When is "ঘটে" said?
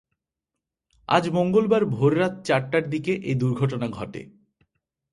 3.87-4.21